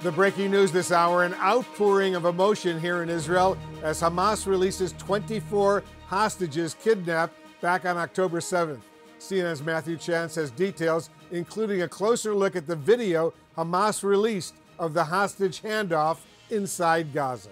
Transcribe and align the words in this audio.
The 0.00 0.12
breaking 0.12 0.52
news 0.52 0.70
this 0.70 0.92
hour 0.92 1.24
an 1.24 1.34
outpouring 1.34 2.14
of 2.14 2.24
emotion 2.24 2.78
here 2.78 3.02
in 3.02 3.08
Israel 3.08 3.58
as 3.82 4.00
Hamas 4.00 4.46
releases 4.46 4.92
24 4.92 5.82
hostages 6.06 6.74
kidnapped 6.74 7.34
back 7.60 7.84
on 7.84 7.96
October 7.96 8.38
7th. 8.38 8.82
CNN's 9.18 9.60
Matthew 9.60 9.96
Chance 9.96 10.36
has 10.36 10.52
details, 10.52 11.10
including 11.32 11.82
a 11.82 11.88
closer 11.88 12.32
look 12.32 12.54
at 12.54 12.68
the 12.68 12.76
video 12.76 13.34
Hamas 13.56 14.04
released 14.04 14.54
of 14.78 14.94
the 14.94 15.02
hostage 15.02 15.62
handoff 15.62 16.18
inside 16.48 17.12
Gaza. 17.12 17.50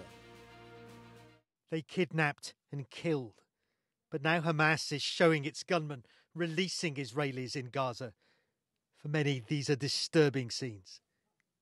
They 1.69 1.81
kidnapped 1.81 2.53
and 2.71 2.89
killed. 2.89 3.41
But 4.09 4.23
now 4.23 4.39
Hamas 4.39 4.93
is 4.93 5.01
showing 5.01 5.43
its 5.43 5.63
gunmen 5.63 6.05
releasing 6.33 6.95
Israelis 6.95 7.57
in 7.57 7.71
Gaza. 7.71 8.13
For 8.95 9.09
many, 9.09 9.43
these 9.45 9.69
are 9.69 9.75
disturbing 9.75 10.49
scenes 10.49 11.01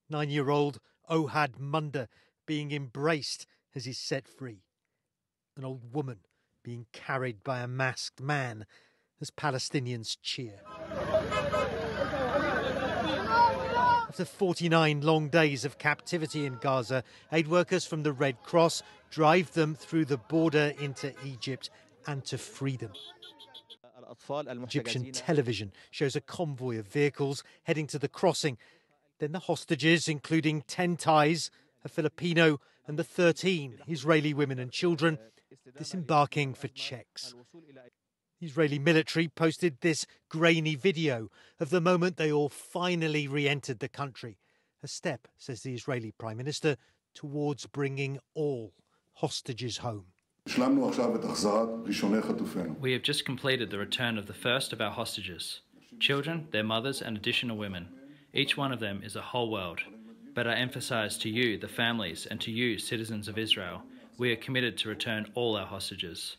nine 0.10 0.30
year 0.30 0.50
old 0.50 0.80
Ohad 1.10 1.60
Munder 1.60 2.08
being 2.46 2.72
embraced 2.72 3.46
as 3.74 3.86
he's 3.86 3.98
set 3.98 4.28
free, 4.28 4.64
an 5.58 5.66
old 5.66 5.94
woman 5.94 6.20
being 6.64 6.86
carried 6.92 7.44
by 7.44 7.60
a 7.60 7.68
masked 7.68 8.22
man 8.22 8.66
as 9.22 9.32
Palestinians 9.32 10.18
cheer. 10.22 10.60
After 14.08 14.26
49 14.26 15.02
long 15.02 15.30
days 15.30 15.66
of 15.66 15.78
captivity 15.78 16.46
in 16.46 16.58
Gaza, 16.62 17.04
aid 17.34 17.48
workers 17.48 17.86
from 17.86 18.04
the 18.04 18.14
Red 18.14 18.42
Cross 18.44 18.82
drive 19.10 19.54
them 19.54 19.76
through 19.76 20.06
the 20.06 20.18
border 20.18 20.74
into 20.80 21.14
Egypt 21.26 21.70
and 22.08 22.24
to 22.26 22.38
freedom. 22.38 22.92
Egyptian 24.64 25.12
television 25.12 25.72
shows 25.92 26.16
a 26.16 26.22
convoy 26.22 26.80
of 26.80 26.88
vehicles 26.88 27.44
heading 27.64 27.88
to 27.88 28.00
the 28.00 28.08
crossing 28.08 28.58
then 29.20 29.32
the 29.32 29.40
hostages, 29.40 30.08
including 30.08 30.62
10 30.64 30.98
Thais, 30.98 31.50
a 31.84 31.90
Filipino, 31.90 32.60
and 32.88 33.00
the 33.00 33.04
13 33.04 33.80
Israeli 33.88 34.34
women 34.34 34.60
and 34.60 34.72
children, 34.72 35.18
disembarking 35.78 36.54
for 36.54 36.68
checks. 36.68 37.34
The 38.40 38.48
Israeli 38.48 38.80
military 38.80 39.28
posted 39.28 39.80
this 39.82 40.06
grainy 40.30 40.76
video 40.76 41.30
of 41.60 41.70
the 41.70 41.82
moment 41.82 42.18
they 42.18 42.32
all 42.32 42.50
finally 42.50 43.28
re 43.28 43.48
entered 43.48 43.80
the 43.80 43.88
country. 43.88 44.38
A 44.84 44.88
step, 44.88 45.28
says 45.38 45.62
the 45.62 45.74
Israeli 45.74 46.12
Prime 46.12 46.38
Minister, 46.38 46.76
towards 47.14 47.66
bringing 47.66 48.20
all 48.34 48.74
hostages 49.14 49.78
home. 49.78 50.08
We 52.80 52.92
have 52.92 53.02
just 53.02 53.26
completed 53.26 53.72
the 53.72 53.78
return 53.80 54.18
of 54.18 54.28
the 54.28 54.34
first 54.34 54.74
of 54.74 54.82
our 54.82 54.92
hostages 54.92 55.62
children, 55.98 56.48
their 56.52 56.64
mothers, 56.64 57.02
and 57.02 57.16
additional 57.16 57.56
women. 57.56 57.88
Each 58.36 58.58
one 58.58 58.74
of 58.74 58.82
them 58.82 59.02
is 59.02 59.16
a 59.16 59.22
whole 59.22 59.50
world. 59.50 59.80
But 60.34 60.46
I 60.46 60.56
emphasize 60.56 61.18
to 61.20 61.30
you, 61.30 61.58
the 61.58 61.70
families, 61.70 62.26
and 62.26 62.42
to 62.42 62.52
you, 62.52 62.78
citizens 62.78 63.30
of 63.30 63.38
Israel, 63.38 63.82
we 64.18 64.30
are 64.34 64.36
committed 64.36 64.78
to 64.80 64.90
return 64.90 65.32
all 65.36 65.56
our 65.56 65.66
hostages. 65.66 66.36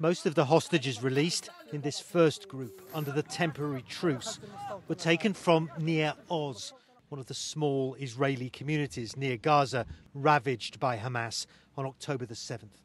Most 0.00 0.26
of 0.26 0.34
the 0.34 0.46
hostages 0.46 1.00
released 1.00 1.48
in 1.72 1.82
this 1.82 2.00
first 2.00 2.48
group 2.48 2.82
under 2.92 3.12
the 3.12 3.22
temporary 3.22 3.84
truce 3.88 4.40
were 4.88 4.96
taken 4.96 5.32
from 5.32 5.70
Nir 5.78 6.14
Oz, 6.28 6.72
one 7.08 7.20
of 7.20 7.26
the 7.26 7.34
small 7.34 7.94
Israeli 8.00 8.50
communities 8.50 9.16
near 9.16 9.36
Gaza 9.36 9.86
ravaged 10.12 10.80
by 10.80 10.96
Hamas 10.96 11.46
on 11.76 11.86
October 11.86 12.26
the 12.26 12.34
7th. 12.34 12.80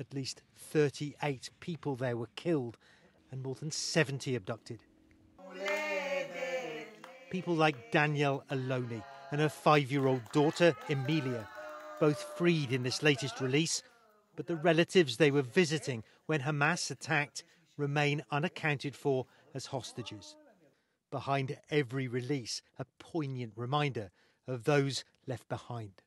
At 0.00 0.12
least 0.12 0.42
38 0.56 1.50
people 1.60 1.94
there 1.94 2.16
were 2.16 2.30
killed 2.34 2.76
and 3.30 3.44
more 3.44 3.54
than 3.54 3.70
70 3.70 4.34
abducted 4.34 4.80
people 7.30 7.54
like 7.54 7.92
Danielle 7.92 8.44
Aloni 8.50 9.02
and 9.30 9.40
her 9.40 9.48
five 9.48 9.90
year 9.90 10.06
old 10.06 10.22
daughter, 10.32 10.74
Emilia, 10.88 11.48
both 12.00 12.20
freed 12.36 12.72
in 12.72 12.82
this 12.82 13.02
latest 13.02 13.40
release, 13.40 13.82
but 14.36 14.46
the 14.46 14.56
relatives 14.56 15.16
they 15.16 15.30
were 15.30 15.42
visiting 15.42 16.02
when 16.26 16.40
Hamas 16.40 16.90
attacked 16.90 17.44
remain 17.76 18.22
unaccounted 18.30 18.96
for 18.96 19.26
as 19.54 19.66
hostages. 19.66 20.34
Behind 21.10 21.56
every 21.70 22.08
release, 22.08 22.62
a 22.78 22.84
poignant 22.98 23.52
reminder 23.56 24.10
of 24.46 24.64
those 24.64 25.04
left 25.26 25.48
behind. 25.48 26.02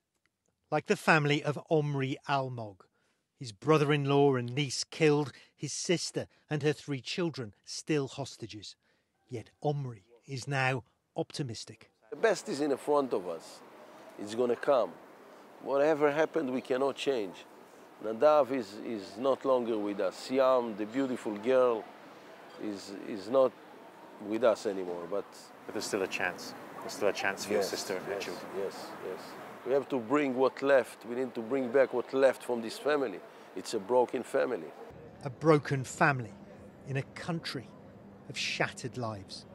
Like 0.71 0.87
the 0.87 0.95
family 0.95 1.43
of 1.43 1.59
Omri 1.69 2.17
Almog, 2.27 2.81
his 3.39 3.51
brother 3.51 3.93
in 3.93 4.05
law 4.05 4.35
and 4.35 4.53
niece 4.53 4.83
killed, 4.83 5.31
his 5.55 5.73
sister 5.73 6.27
and 6.49 6.63
her 6.63 6.73
three 6.73 7.01
children 7.01 7.53
still 7.65 8.07
hostages. 8.07 8.75
Yet 9.29 9.49
Omri 9.61 10.05
is 10.27 10.47
now 10.47 10.83
optimistic. 11.15 11.89
The 12.09 12.15
best 12.15 12.49
is 12.49 12.61
in 12.61 12.69
the 12.69 12.77
front 12.77 13.13
of 13.13 13.27
us. 13.27 13.59
It's 14.19 14.35
going 14.35 14.49
to 14.49 14.55
come. 14.55 14.91
Whatever 15.61 16.11
happened, 16.11 16.51
we 16.51 16.61
cannot 16.61 16.95
change. 16.95 17.45
Nadav 18.03 18.51
is, 18.51 18.75
is 18.85 19.17
not 19.17 19.45
longer 19.45 19.77
with 19.77 19.99
us. 19.99 20.15
Siam, 20.15 20.75
the 20.77 20.85
beautiful 20.85 21.37
girl, 21.37 21.83
is, 22.61 22.91
is 23.07 23.29
not 23.29 23.51
with 24.27 24.43
us 24.43 24.65
anymore. 24.65 25.07
But, 25.09 25.25
but 25.65 25.73
there's 25.73 25.85
still 25.85 26.03
a 26.03 26.07
chance. 26.07 26.53
There's 26.81 26.93
still 26.93 27.07
a 27.07 27.13
chance 27.13 27.45
for 27.45 27.53
yes, 27.53 27.63
your 27.63 27.77
sister 27.77 27.95
and 27.95 28.05
yes, 28.07 28.15
her 28.15 28.21
children. 28.21 28.47
Yes, 28.57 28.75
yes. 29.07 29.19
We 29.65 29.71
have 29.71 29.87
to 29.89 29.99
bring 29.99 30.35
what 30.35 30.61
left. 30.61 31.05
We 31.05 31.15
need 31.15 31.33
to 31.35 31.41
bring 31.41 31.71
back 31.71 31.93
what 31.93 32.13
left 32.13 32.43
from 32.43 32.61
this 32.61 32.77
family. 32.77 33.19
It's 33.55 33.73
a 33.73 33.79
broken 33.79 34.23
family. 34.23 34.67
A 35.23 35.29
broken 35.29 35.85
family 35.85 36.33
in 36.87 36.97
a 36.97 37.03
country 37.15 37.69
of 38.29 38.37
shattered 38.37 38.97
lives. 38.97 39.45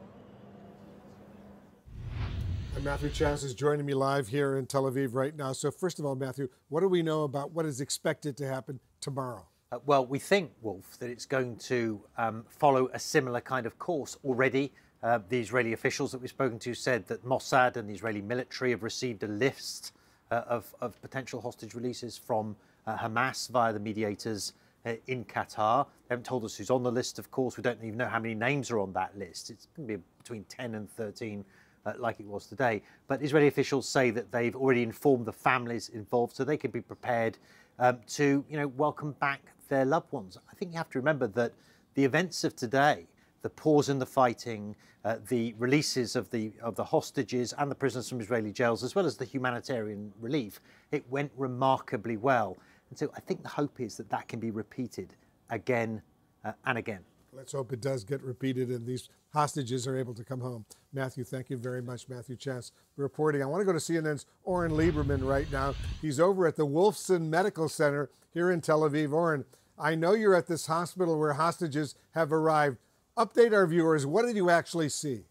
And 2.79 2.85
Matthew 2.85 3.09
Chance 3.09 3.43
is 3.43 3.53
joining 3.53 3.85
me 3.85 3.93
live 3.93 4.29
here 4.29 4.55
in 4.55 4.65
Tel 4.65 4.83
Aviv 4.83 5.09
right 5.11 5.35
now. 5.35 5.51
So, 5.51 5.69
first 5.69 5.99
of 5.99 6.05
all, 6.05 6.15
Matthew, 6.15 6.47
what 6.69 6.79
do 6.79 6.87
we 6.87 7.03
know 7.03 7.23
about 7.23 7.51
what 7.51 7.65
is 7.65 7.81
expected 7.81 8.37
to 8.37 8.47
happen 8.47 8.79
tomorrow? 9.01 9.45
Uh, 9.73 9.79
well, 9.85 10.05
we 10.05 10.17
think, 10.17 10.51
Wolf, 10.61 10.97
that 10.99 11.09
it's 11.09 11.25
going 11.25 11.57
to 11.57 11.99
um, 12.17 12.45
follow 12.47 12.89
a 12.93 12.97
similar 12.97 13.41
kind 13.41 13.65
of 13.65 13.77
course. 13.79 14.15
Already, 14.23 14.71
uh, 15.03 15.19
the 15.27 15.41
Israeli 15.41 15.73
officials 15.73 16.13
that 16.13 16.19
we've 16.19 16.29
spoken 16.29 16.57
to 16.59 16.73
said 16.73 17.05
that 17.07 17.25
Mossad 17.25 17.75
and 17.75 17.89
the 17.89 17.93
Israeli 17.93 18.21
military 18.21 18.71
have 18.71 18.81
received 18.81 19.23
a 19.23 19.27
list 19.27 19.91
uh, 20.31 20.43
of, 20.47 20.73
of, 20.79 21.01
potential 21.01 21.41
hostage 21.41 21.73
releases 21.73 22.17
from 22.17 22.55
uh, 22.87 22.95
Hamas 22.95 23.49
via 23.49 23.73
the 23.73 23.79
mediators 23.81 24.53
uh, 24.85 24.93
in 25.07 25.25
Qatar. 25.25 25.85
They 26.07 26.13
haven't 26.13 26.25
told 26.25 26.45
us 26.45 26.55
who's 26.55 26.69
on 26.69 26.83
the 26.83 26.91
list, 26.93 27.19
of 27.19 27.29
course. 27.29 27.57
We 27.57 27.61
don't 27.61 27.83
even 27.83 27.97
know 27.97 28.07
how 28.07 28.19
many 28.19 28.35
names 28.35 28.71
are 28.71 28.79
on 28.79 28.93
that 28.93 29.17
list. 29.17 29.49
It's 29.49 29.67
going 29.75 29.85
to 29.85 29.97
be 29.97 30.03
between 30.17 30.45
10 30.45 30.75
and 30.75 30.89
13 30.89 31.43
uh, 31.89 31.93
like 31.99 32.19
it 32.19 32.25
was 32.25 32.45
today. 32.45 32.81
But 33.07 33.21
Israeli 33.21 33.47
officials 33.47 33.87
say 33.87 34.11
that 34.11 34.31
they've 34.31 34.55
already 34.55 34.83
informed 34.83 35.25
the 35.25 35.33
families 35.33 35.89
involved 35.89 36.35
so 36.35 36.43
they 36.43 36.57
can 36.57 36.71
be 36.71 36.81
prepared 36.81 37.37
um, 37.79 37.99
to 38.07 38.43
you 38.49 38.57
know, 38.57 38.67
welcome 38.67 39.13
back 39.13 39.41
their 39.69 39.85
loved 39.85 40.11
ones. 40.11 40.37
I 40.51 40.55
think 40.55 40.71
you 40.71 40.77
have 40.77 40.89
to 40.91 40.99
remember 40.99 41.27
that 41.27 41.53
the 41.93 42.03
events 42.03 42.43
of 42.43 42.55
today, 42.55 43.07
the 43.41 43.49
pause 43.49 43.89
in 43.89 43.99
the 43.99 44.05
fighting, 44.05 44.75
uh, 45.05 45.17
the 45.29 45.53
releases 45.57 46.15
of 46.15 46.29
the, 46.29 46.51
of 46.61 46.75
the 46.75 46.83
hostages 46.83 47.53
and 47.57 47.71
the 47.71 47.75
prisoners 47.75 48.09
from 48.09 48.19
Israeli 48.19 48.51
jails, 48.51 48.83
as 48.83 48.95
well 48.95 49.05
as 49.05 49.15
the 49.15 49.25
humanitarian 49.25 50.11
relief, 50.19 50.59
it 50.91 51.09
went 51.09 51.31
remarkably 51.37 52.17
well. 52.17 52.57
And 52.89 52.97
so 52.97 53.11
I 53.15 53.21
think 53.21 53.43
the 53.43 53.49
hope 53.49 53.79
is 53.79 53.95
that 53.97 54.09
that 54.09 54.27
can 54.27 54.39
be 54.39 54.51
repeated 54.51 55.15
again 55.49 56.01
uh, 56.43 56.51
and 56.65 56.77
again. 56.77 57.01
Let's 57.31 57.51
hope 57.51 57.71
it 57.71 57.81
does 57.81 58.03
get 58.03 58.21
repeated 58.23 58.69
and 58.69 58.85
these 58.85 59.09
hostages 59.33 59.87
are 59.87 59.97
able 59.97 60.13
to 60.15 60.23
come 60.23 60.41
home. 60.41 60.65
Matthew, 60.91 61.23
thank 61.23 61.49
you 61.49 61.57
very 61.57 61.81
much, 61.81 62.09
Matthew 62.09 62.35
for 62.35 62.71
reporting. 62.97 63.43
I 63.43 63.45
want 63.45 63.61
to 63.61 63.65
go 63.65 63.73
to 63.73 63.79
CNN's 63.79 64.25
Oren 64.43 64.71
Liebermann 64.71 65.23
right 65.23 65.49
now. 65.51 65.75
He's 66.01 66.19
over 66.19 66.47
at 66.47 66.55
the 66.55 66.65
Wolfson 66.65 67.29
Medical 67.29 67.69
Center 67.69 68.09
here 68.33 68.51
in 68.51 68.61
Tel 68.61 68.81
Aviv. 68.81 69.13
Oren, 69.13 69.45
I 69.77 69.95
know 69.95 70.13
you're 70.13 70.35
at 70.35 70.47
this 70.47 70.65
hospital 70.65 71.19
where 71.19 71.33
hostages 71.33 71.95
have 72.11 72.33
arrived. 72.33 72.77
Update 73.15 73.53
our 73.53 73.67
viewers. 73.67 74.05
What 74.05 74.25
did 74.25 74.35
you 74.35 74.49
actually 74.49 74.89
see? 74.89 75.21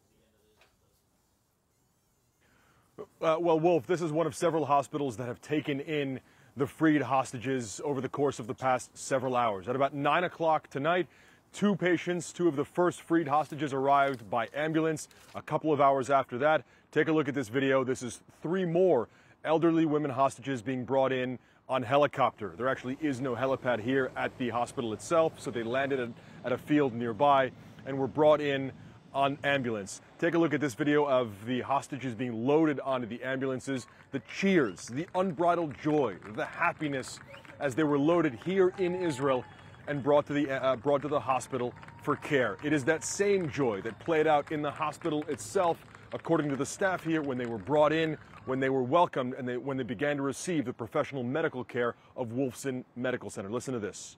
Uh, 3.21 3.37
well, 3.41 3.59
Wolf, 3.59 3.87
this 3.87 4.03
is 4.03 4.13
one 4.13 4.27
of 4.27 4.35
several 4.35 4.67
hospitals 4.67 5.17
that 5.17 5.27
have 5.27 5.41
taken 5.41 5.81
in 5.81 6.21
the 6.57 6.67
freed 6.67 7.03
hostages 7.03 7.81
over 7.85 8.01
the 8.01 8.09
course 8.09 8.39
of 8.39 8.47
the 8.47 8.55
past 8.55 8.97
several 8.97 9.37
hours. 9.37 9.69
At 9.69 9.77
about 9.77 9.95
9 9.95 10.25
o'clock 10.25 10.69
tonight, 10.69 11.07
Two 11.53 11.75
patients, 11.75 12.33
two 12.33 12.47
of 12.47 12.57
the 12.57 12.65
first 12.65 13.01
freed 13.01 13.27
hostages 13.27 13.73
arrived 13.73 14.29
by 14.31 14.49
ambulance 14.55 15.09
a 15.35 15.43
couple 15.43 15.73
of 15.73 15.81
hours 15.81 16.11
after 16.11 16.39
that. 16.39 16.65
Take 16.93 17.09
a 17.09 17.13
look 17.13 17.29
at 17.29 17.35
this 17.35 17.49
video. 17.49 17.83
This 17.83 18.03
is 18.03 18.21
three 18.43 18.65
more 18.65 19.09
elderly 19.45 19.87
women 19.87 20.11
hostages 20.11 20.63
being 20.63 20.85
brought 20.85 21.13
in 21.13 21.39
on 21.69 21.83
helicopter. 21.83 22.55
There 22.57 22.69
actually 22.69 22.97
is 23.01 23.21
no 23.21 23.35
helipad 23.35 23.81
here 23.81 24.11
at 24.17 24.37
the 24.39 24.51
hospital 24.51 24.93
itself, 24.93 25.33
so 25.39 25.51
they 25.51 25.63
landed 25.63 26.13
at 26.45 26.53
a 26.53 26.59
field 26.59 26.95
nearby 26.95 27.51
and 27.87 27.99
were 27.99 28.07
brought 28.07 28.41
in 28.41 28.73
on 29.13 29.39
ambulance. 29.43 30.01
Take 30.19 30.35
a 30.35 30.39
look 30.39 30.55
at 30.55 30.61
this 30.61 30.75
video 30.75 31.07
of 31.07 31.33
the 31.47 31.63
hostages 31.63 32.15
being 32.15 32.47
loaded 32.47 32.79
onto 32.81 33.07
the 33.07 33.23
ambulances, 33.23 33.87
the 34.13 34.21
cheers, 34.21 34.87
the 34.87 35.07
unbridled 35.15 35.75
joy, 35.83 36.17
the 36.35 36.45
happiness 36.45 37.19
as 37.59 37.75
they 37.75 37.85
were 37.85 37.99
loaded 37.99 38.39
here 38.45 38.73
in 38.79 38.95
Israel 38.95 39.45
and 39.89 40.03
brought 40.03 40.27
to 40.27 40.33
the 40.33 40.51
uh, 40.51 40.77
brought 40.77 41.03
to 41.03 41.09
the 41.09 41.21
hospital 41.21 41.75
for 42.03 42.17
care. 42.17 42.57
It 42.63 42.73
is 42.73 42.85
that 42.85 43.05
same 43.05 43.51
joy 43.51 43.81
that 43.83 43.99
played 43.99 44.27
out 44.27 44.53
in 44.53 44.63
the 44.63 44.71
hospital 44.71 45.25
itself 45.29 45.85
according 46.13 46.49
to 46.51 46.57
the 46.57 46.67
staff 46.67 47.05
here, 47.05 47.23
when 47.23 47.39
they 47.39 47.47
were 47.47 47.59
brought 47.59 47.93
in, 47.93 48.17
when 48.47 48.61
they 48.61 48.71
were 48.71 48.83
welcomed, 48.83 49.35
and 49.35 49.49
they, 49.49 49.57
when 49.57 49.77
they 49.77 49.83
began 49.83 50.17
to 50.17 50.23
receive 50.23 50.65
the 50.65 50.73
professional 50.73 51.23
medical 51.23 51.65
care 51.65 51.95
of 52.17 52.29
Wolfson 52.29 52.85
Medical 52.97 53.31
Center. 53.31 53.51
Listen 53.51 53.75
to 53.75 53.81
this. 53.81 54.17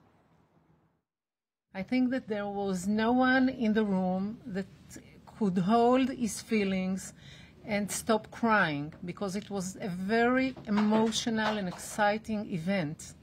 I 1.73 1.83
think 1.83 2.11
that 2.11 2.27
there 2.27 2.47
was 2.47 2.87
no 2.87 3.13
one 3.13 3.49
in 3.49 3.73
the 3.73 3.85
room 3.85 4.39
that 4.45 4.65
could 5.37 5.57
hold 5.57 6.09
his 6.09 6.41
feelings 6.41 7.13
and 7.65 7.89
stop 7.91 8.29
crying 8.31 8.93
because 9.05 9.35
it 9.35 9.49
was 9.49 9.77
a 9.79 9.87
very 9.87 10.55
emotional 10.67 11.57
and 11.57 11.67
exciting 11.67 12.51
event. 12.51 13.13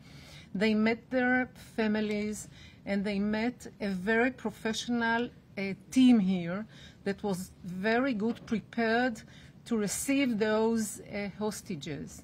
They 0.55 0.75
met 0.75 1.11
their 1.11 1.51
families 1.77 2.49
and 2.87 3.05
they 3.05 3.19
met 3.19 3.67
a 3.81 3.89
very 3.89 4.31
professional 4.31 5.29
uh, 5.59 5.75
team 5.91 6.19
here 6.19 6.67
that 7.05 7.23
was 7.23 7.51
very 7.65 8.15
good 8.15 8.45
prepared 8.47 9.23
to 9.67 9.77
receive 9.77 10.39
those 10.39 11.01
uh, 11.01 11.29
hostages. 11.39 12.23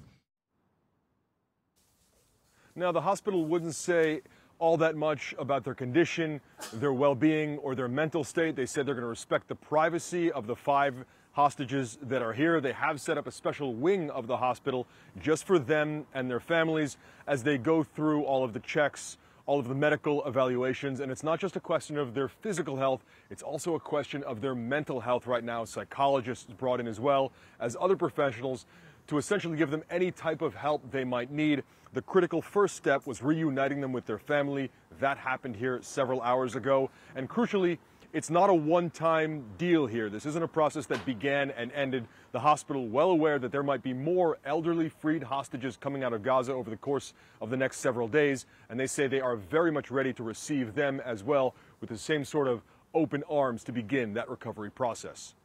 Now, 2.75 2.91
the 2.91 3.01
hospital 3.01 3.45
wouldn't 3.45 3.75
say 3.75 4.21
all 4.59 4.77
that 4.77 4.95
much 4.95 5.35
about 5.37 5.63
their 5.63 5.73
condition, 5.73 6.39
their 6.73 6.93
well 6.93 7.15
being, 7.15 7.57
or 7.59 7.75
their 7.75 7.87
mental 7.87 8.23
state. 8.23 8.55
They 8.55 8.65
said 8.65 8.85
they're 8.85 8.95
going 8.95 9.03
to 9.03 9.09
respect 9.09 9.47
the 9.47 9.55
privacy 9.55 10.31
of 10.31 10.47
the 10.47 10.55
five 10.55 11.05
hostages 11.33 11.97
that 12.01 12.21
are 12.21 12.31
here. 12.31 12.61
They 12.61 12.71
have 12.71 13.01
set 13.01 13.17
up 13.17 13.27
a 13.27 13.31
special 13.31 13.73
wing 13.73 14.09
of 14.09 14.27
the 14.27 14.37
hospital 14.37 14.87
just 15.21 15.45
for 15.45 15.59
them 15.59 16.05
and 16.13 16.29
their 16.29 16.39
families 16.39 16.97
as 17.27 17.43
they 17.43 17.57
go 17.57 17.83
through 17.83 18.23
all 18.23 18.45
of 18.45 18.53
the 18.53 18.61
checks, 18.61 19.17
all 19.45 19.59
of 19.59 19.67
the 19.67 19.75
medical 19.75 20.25
evaluations. 20.25 21.01
And 21.01 21.11
it's 21.11 21.23
not 21.23 21.41
just 21.41 21.57
a 21.57 21.59
question 21.59 21.97
of 21.97 22.13
their 22.13 22.29
physical 22.29 22.77
health, 22.77 23.03
it's 23.29 23.43
also 23.43 23.75
a 23.75 23.79
question 23.81 24.23
of 24.23 24.39
their 24.39 24.55
mental 24.55 25.01
health 25.01 25.27
right 25.27 25.43
now. 25.43 25.65
Psychologists 25.65 26.53
brought 26.53 26.79
in 26.79 26.87
as 26.87 27.01
well 27.01 27.33
as 27.59 27.75
other 27.81 27.97
professionals 27.97 28.65
to 29.07 29.17
essentially 29.17 29.57
give 29.57 29.71
them 29.71 29.83
any 29.89 30.11
type 30.11 30.41
of 30.41 30.55
help 30.55 30.91
they 30.91 31.03
might 31.03 31.31
need. 31.31 31.63
The 31.93 32.01
critical 32.01 32.41
first 32.41 32.75
step 32.75 33.07
was 33.07 33.21
reuniting 33.21 33.81
them 33.81 33.93
with 33.93 34.05
their 34.05 34.19
family. 34.19 34.69
That 34.99 35.17
happened 35.17 35.55
here 35.55 35.79
several 35.81 36.21
hours 36.21 36.55
ago. 36.55 36.89
And 37.15 37.29
crucially, 37.29 37.77
it's 38.15 38.29
not 38.29 38.49
a 38.49 38.53
one 38.53 38.89
time 38.89 39.43
deal 39.57 39.87
here. 39.87 40.09
This 40.09 40.25
isn't 40.25 40.41
a 40.41 40.47
process 40.47 40.85
that 40.85 41.05
began 41.05 41.51
and 41.51 41.71
ended. 41.73 42.07
The 42.31 42.39
hospital, 42.39 42.87
well 42.87 43.11
aware 43.11 43.39
that 43.39 43.51
there 43.51 43.61
might 43.61 43.83
be 43.83 43.93
more 43.93 44.37
elderly 44.45 44.87
freed 44.87 45.23
hostages 45.23 45.75
coming 45.75 46.03
out 46.03 46.13
of 46.13 46.23
Gaza 46.23 46.53
over 46.53 46.69
the 46.69 46.77
course 46.77 47.13
of 47.41 47.49
the 47.49 47.57
next 47.57 47.77
several 47.79 48.07
days, 48.07 48.45
and 48.69 48.79
they 48.79 48.87
say 48.87 49.07
they 49.07 49.19
are 49.19 49.35
very 49.35 49.69
much 49.71 49.91
ready 49.91 50.13
to 50.13 50.23
receive 50.23 50.75
them 50.75 51.01
as 51.01 51.23
well 51.23 51.55
with 51.81 51.89
the 51.89 51.97
same 51.97 52.23
sort 52.23 52.47
of 52.47 52.61
open 52.93 53.21
arms 53.29 53.65
to 53.65 53.73
begin 53.73 54.13
that 54.13 54.29
recovery 54.29 54.71
process. 54.71 55.35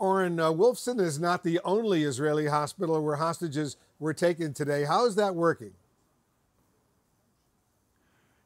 Oren, 0.00 0.40
uh, 0.40 0.50
Wolfson 0.50 0.98
is 0.98 1.20
not 1.20 1.44
the 1.44 1.60
only 1.62 2.04
Israeli 2.04 2.46
hospital 2.46 3.04
where 3.04 3.16
hostages 3.16 3.76
were 3.98 4.14
taken 4.14 4.54
today. 4.54 4.84
How 4.84 5.04
is 5.04 5.14
that 5.16 5.34
working? 5.34 5.72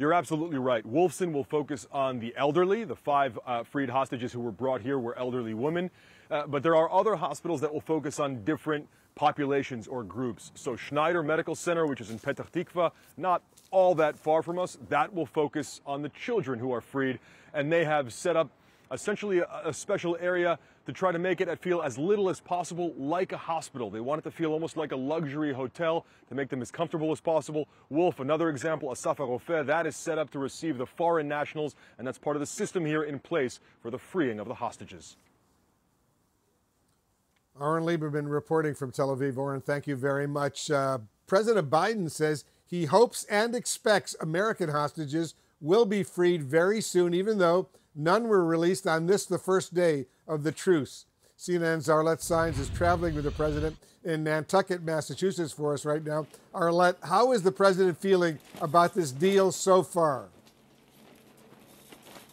You're 0.01 0.13
absolutely 0.13 0.59
right. 0.59 0.85
Wolfson 0.85 1.33
will 1.33 1.45
focus 1.45 1.87
on 1.93 2.19
the 2.19 2.35
elderly. 2.37 2.83
The 2.83 2.97
five 2.97 3.39
uh, 3.47 3.63
freed 3.63 3.89
hostages 3.89 4.33
who 4.33 4.41
were 4.41 4.51
brought 4.51 4.81
here 4.81 4.99
were 4.99 5.17
elderly 5.17 5.55
women. 5.55 5.93
Uh, 6.29 6.49
but 6.49 6.65
there 6.65 6.75
are 6.75 6.91
other 6.91 7.15
hospitals 7.15 7.61
that 7.61 7.73
will 7.73 7.81
focus 7.81 8.19
on 8.19 8.43
different 8.43 8.89
populations 9.15 9.87
or 9.87 10.03
groups. 10.03 10.51
So 10.57 10.75
Schneider 10.75 11.23
Medical 11.23 11.55
Center, 11.55 11.87
which 11.87 12.01
is 12.01 12.11
in 12.11 12.19
Petah 12.19 12.51
Tikva, 12.51 12.91
not 13.17 13.43
all 13.71 13.95
that 13.95 14.19
far 14.19 14.43
from 14.43 14.59
us, 14.59 14.77
that 14.89 15.15
will 15.15 15.27
focus 15.27 15.81
on 15.87 16.03
the 16.03 16.09
children 16.09 16.59
who 16.59 16.73
are 16.73 16.81
freed. 16.81 17.21
And 17.53 17.71
they 17.71 17.85
have 17.85 18.13
set 18.13 18.37
up 18.37 18.51
essentially 18.93 19.39
a, 19.39 19.49
a, 19.65 19.73
special 19.73 20.17
area 20.21 20.59
to 20.87 20.93
try 20.93 21.11
to 21.11 21.19
make 21.19 21.41
it 21.41 21.59
feel 21.61 21.83
as 21.83 21.99
little 21.99 22.29
as 22.29 22.41
possible 22.41 22.95
like 22.97 23.33
a 23.33 23.37
hospital. 23.37 23.91
They 23.91 24.01
want 24.01 24.21
it 24.21 24.23
to 24.25 24.31
feel 24.31 24.53
almost 24.53 24.77
like 24.77 24.93
a 24.93 24.97
luxury 24.97 25.53
hotel 25.53 26.05
to 26.29 26.35
make 26.35 26.49
them 26.49 26.61
as 26.61 26.71
comfortable 26.71 27.11
as 27.11 27.21
possible. 27.21 27.69
Wolf, 27.89 28.21
another 28.21 28.49
example, 28.51 28.91
Asaf 28.91 29.19
HaRofeh, 29.19 29.67
that 29.67 29.87
is 29.87 29.97
set 29.97 30.19
up 30.19 30.31
to 30.31 30.39
receive 30.39 30.79
the 30.79 30.87
foreign 30.87 31.29
nationals, 31.29 31.75
and 31.99 32.07
that's 32.07 32.19
part 32.19 32.37
of 32.37 32.41
the 32.41 32.47
system 32.47 32.85
here 32.85 33.03
in 33.03 33.19
place 33.19 33.61
for 33.81 33.91
the 33.91 33.99
freeing 33.99 34.39
of 34.39 34.49
the 34.49 34.55
hostages. 34.55 35.17
Oren 37.59 37.85
Liebermann 37.85 38.29
reporting 38.29 38.75
from 38.75 38.91
Tel 38.91 39.17
Aviv. 39.17 39.37
Oren, 39.37 39.61
thank 39.61 39.87
you 39.87 39.95
very 39.95 40.27
much. 40.27 40.71
Uh, 40.71 40.99
President 41.27 41.71
Biden 41.71 42.11
says 42.11 42.45
he 42.67 42.87
hopes 42.87 43.25
and 43.31 43.55
expects 43.55 44.17
American 44.21 44.71
hostages 44.71 45.35
will 45.61 45.87
be 45.87 46.03
freed 46.03 46.43
very 46.43 46.81
soon, 46.81 47.15
even 47.15 47.39
though 47.39 47.69
None 47.95 48.29
were 48.29 48.45
released 48.45 48.87
on 48.87 49.07
this, 49.07 49.25
the 49.27 49.39
first 49.39 49.75
day 49.75 50.07
of 50.27 50.43
the 50.43 50.53
truce. 50.53 51.07
CNN's 51.39 51.89
Arlette 51.89 52.21
Saenz 52.21 52.59
is 52.59 52.69
traveling 52.71 53.15
with 53.15 53.25
the 53.25 53.31
president 53.31 53.77
in 54.05 54.25
Nantucket, 54.25 54.83
Massachusetts 54.83 55.53
for 55.53 55.75
us 55.75 55.85
right 55.85 56.05
now. 56.05 56.27
Arlette, 56.55 56.97
how 57.03 57.33
is 57.33 57.43
the 57.43 57.53
president 57.53 57.99
feeling 57.99 58.39
about 58.61 58.95
this 58.95 59.11
deal 59.11 59.53
so 59.53 59.83
far? 59.83 60.29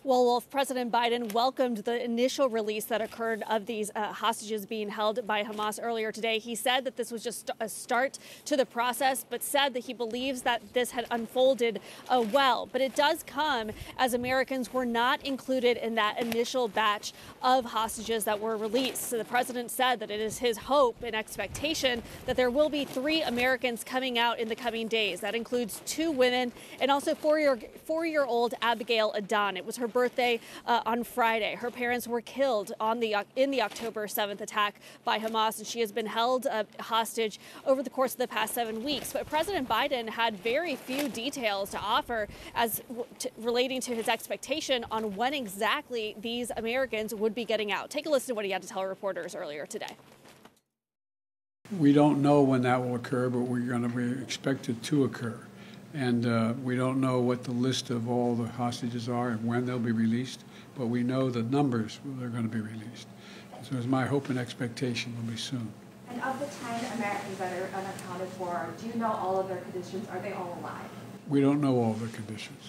Well, 0.04 0.26
Wolf, 0.26 0.50
President 0.50 0.92
Biden 0.92 1.32
welcomed 1.32 1.78
the 1.78 2.04
initial 2.04 2.50
release 2.50 2.86
that 2.86 3.02
occurred 3.02 3.44
of 3.48 3.68
these 3.68 3.92
uh, 3.94 4.12
hostages 4.12 4.66
being 4.66 4.90
held 4.90 5.28
by 5.28 5.44
Hamas 5.44 5.80
earlier 5.80 6.12
today. 6.12 6.40
He 6.40 6.56
said 6.56 6.86
that 6.86 6.98
this 6.98 7.12
was 7.12 7.24
just 7.24 7.52
a 7.60 7.70
start 7.70 8.18
to 8.46 8.58
the 8.58 8.66
process, 8.66 9.24
but 9.30 9.44
said 9.44 9.76
that 9.76 9.82
he 9.82 9.94
believes 9.94 10.42
that 10.42 10.64
this 10.74 10.90
had 10.90 11.06
unfolded 11.12 11.82
uh, 12.10 12.26
well. 12.34 12.68
But 12.72 12.82
it 12.82 12.96
does 12.96 13.22
come 13.22 13.70
as 13.96 14.16
Americans 14.16 14.74
were 14.74 14.88
not 14.88 15.24
included 15.24 15.78
in 15.78 15.94
that 15.96 16.20
initial 16.20 16.68
batch 16.68 17.14
of 17.44 17.66
hostages 17.66 18.24
that 18.24 18.40
were 18.40 18.58
released. 18.58 19.04
So 19.04 19.20
the 19.20 19.26
president 19.26 19.70
said 19.70 20.00
that 20.00 20.10
it 20.10 20.20
is 20.20 20.40
his 20.40 20.58
hope 20.58 20.96
and 21.04 21.16
expectation 21.16 22.02
that 22.26 22.36
there 22.36 22.50
will 22.50 22.70
be 22.70 22.86
three 22.86 23.22
Americans 23.22 23.84
coming 23.84 24.18
out 24.18 24.40
in 24.40 24.48
the 24.48 24.56
coming 24.56 24.88
days. 24.88 25.20
That 25.20 25.36
includes 25.36 25.80
two 25.86 26.10
women 26.10 26.54
and 26.80 26.90
also 26.90 27.14
four-year 27.14 27.60
four-year-old 27.86 28.56
Abigail 28.64 29.14
Adan. 29.16 29.58
It 29.58 29.66
was 29.66 29.78
her 29.78 29.91
birthday 29.92 30.40
uh, 30.66 30.82
on 30.86 31.04
Friday. 31.04 31.56
Her 31.56 31.72
parents 31.72 32.08
were 32.08 32.22
killed 32.22 32.72
on 32.80 33.00
the 33.00 33.16
in 33.36 33.52
the 33.52 33.62
October 33.62 34.08
7th 34.08 34.42
attack 34.42 34.76
by 35.04 35.20
Hamas, 35.20 35.58
and 35.60 35.68
she 35.68 35.80
has 35.82 35.92
been 35.92 36.06
held 36.06 36.48
uh, 36.48 36.64
hostage 36.80 37.40
over 37.66 37.84
the 37.84 37.90
course 37.90 38.14
of 38.14 38.20
the 38.20 38.28
past 38.28 38.54
seven 38.54 38.84
weeks. 38.84 39.14
But 39.14 39.28
President 39.28 39.68
Biden 39.68 40.10
had 40.10 40.38
very 40.38 40.76
few 40.76 41.10
details 41.10 41.70
to 41.72 41.80
offer 41.80 42.28
as 42.56 42.82
relating 43.38 43.82
to 43.82 43.96
his 43.96 44.08
expectation 44.08 44.86
on 44.92 45.16
when 45.16 45.34
exactly 45.34 46.16
these 46.20 46.52
Americans 46.58 47.14
would 47.14 47.36
be 47.36 47.46
getting 47.46 47.72
out. 47.72 47.90
Take 47.90 48.06
a 48.06 48.10
listen 48.10 48.30
to 48.30 48.36
what 48.36 48.46
he 48.46 48.52
had 48.52 48.62
to 48.62 48.68
tell 48.68 48.86
reporters 48.86 49.36
earlier 49.36 49.66
today. 49.66 49.96
We 51.80 51.94
don't 51.94 52.22
know 52.22 52.42
when 52.42 52.64
that 52.64 52.82
will 52.82 52.96
occur, 52.96 53.30
but 53.30 53.42
we're 53.42 53.60
going 53.62 53.84
to 53.84 53.90
be 53.90 54.22
expected 54.22 54.84
to 54.84 55.06
occur. 55.06 55.40
And 55.94 56.26
uh, 56.26 56.54
we 56.64 56.76
don't 56.76 57.02
know 57.02 57.20
what 57.20 57.44
the 57.44 57.52
list 57.52 57.90
of 57.90 58.10
all 58.10 58.36
the 58.36 58.48
hostages 58.48 59.10
are 59.10 59.30
and 59.30 59.46
when 59.46 59.66
they'll 59.66 59.80
be 59.80 59.92
released, 59.92 60.44
but 60.78 60.88
we 60.88 61.04
know 61.04 61.30
the 61.30 61.44
numbers 61.44 62.00
that 62.18 62.26
are 62.26 62.30
going 62.30 62.44
to 62.44 62.50
be 62.50 62.62
released. 62.62 63.08
So 63.64 63.78
it's 63.78 63.86
my 63.86 64.06
hope 64.06 64.30
and 64.30 64.40
expectation 64.40 65.16
will 65.16 65.32
be 65.32 65.38
soon. 65.38 65.72
And 66.10 66.22
of 66.22 66.40
the 66.40 66.46
10 66.46 66.98
Americans 66.98 67.38
that 67.38 67.54
are 67.54 67.78
unaccounted 67.78 68.30
for, 68.30 68.68
do 68.80 68.88
you 68.88 68.94
know 68.96 69.12
all 69.12 69.40
of 69.40 69.48
their 69.48 69.58
conditions? 69.58 70.08
Are 70.10 70.20
they 70.20 70.34
all 70.34 70.58
alive? 70.62 70.90
We 71.28 71.42
don't 71.42 71.62
know 71.62 71.78
all 71.78 71.92
of 71.92 72.00
the 72.00 72.16
conditions. 72.16 72.64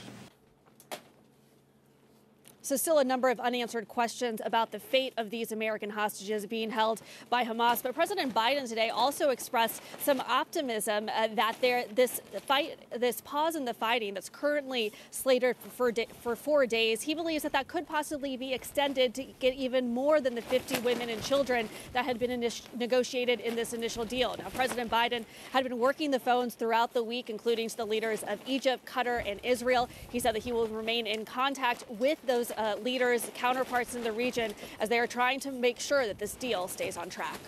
So, 2.73 2.77
still 2.77 3.01
a 3.01 3.05
number 3.05 3.29
of 3.29 3.39
unanswered 3.39 3.87
questions 3.87 4.41
about 4.43 4.73
the 4.73 4.79
fate 4.79 5.13
of 5.19 5.29
these 5.29 5.53
American 5.53 5.91
hostages 5.91 6.47
being 6.47 6.71
held 6.71 7.03
by 7.29 7.45
Hamas. 7.45 7.83
But 7.83 7.95
President 7.95 8.33
Biden 8.33 8.67
today 8.67 8.89
also 8.89 9.29
expressed 9.29 9.83
some 10.01 10.21
optimism 10.21 11.11
uh, 11.15 11.29
that 11.35 11.57
there 11.61 11.85
this 11.95 12.23
fight, 12.47 12.79
this 12.99 13.21
pause 13.21 13.57
in 13.57 13.67
the 13.67 13.75
fighting 13.75 14.15
that's 14.15 14.31
currently 14.31 14.91
slated 15.11 15.55
for 15.77 15.93
for 16.23 16.35
four 16.35 16.65
days, 16.65 17.03
he 17.03 17.15
believes 17.15 17.43
that 17.43 17.53
that 17.53 17.69
could 17.69 17.87
possibly 17.87 18.39
be 18.39 18.55
extended 18.55 19.13
to 19.17 19.25
get 19.39 19.53
even 19.53 19.93
more 19.93 20.23
than 20.23 20.35
the 20.35 20.41
50 20.41 20.79
women 20.79 21.11
and 21.11 21.23
children 21.23 21.69
that 21.93 22.07
had 22.07 22.19
been 22.19 22.51
negotiated 22.79 23.41
in 23.41 23.55
this 23.55 23.75
initial 23.75 24.07
deal. 24.07 24.35
Now, 24.39 24.49
President 24.49 24.91
Biden 24.91 25.27
had 25.53 25.63
been 25.65 25.79
working 25.79 26.11
the 26.11 26.21
phones 26.21 26.55
throughout 26.55 26.95
the 26.95 27.05
week, 27.05 27.29
including 27.29 27.69
to 27.69 27.77
the 27.77 27.85
leaders 27.85 28.23
of 28.23 28.41
Egypt, 28.47 28.87
Qatar, 28.87 29.23
and 29.31 29.41
Israel. 29.43 29.91
He 30.11 30.19
said 30.19 30.35
that 30.35 30.43
he 30.43 30.53
will 30.53 30.69
remain 30.69 31.07
in 31.07 31.27
contact 31.27 31.85
with 31.91 32.17
those 32.27 32.51
uh, 32.63 32.77
leaders, 32.77 33.29
counterparts 33.35 33.95
in 33.95 34.05
the 34.05 34.13
region, 34.13 34.55
as 34.79 34.89
they 34.89 34.99
are 34.99 35.07
trying 35.07 35.41
to 35.41 35.51
make 35.51 35.81
sure 35.81 36.07
that 36.07 36.19
this 36.19 36.35
deal 36.35 36.69
stays 36.69 36.97
on 36.97 37.11
track. 37.11 37.39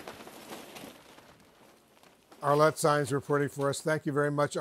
Arlette 2.42 2.76
Saenz 2.76 3.12
reporting 3.12 3.48
for 3.48 3.70
us. 3.70 3.80
Thank 3.80 4.04
you 4.04 4.12
very 4.12 4.30
much. 4.30 4.56